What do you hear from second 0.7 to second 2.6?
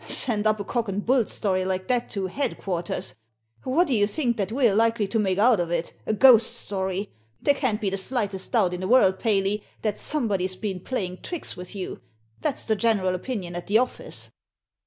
and bull story like that to head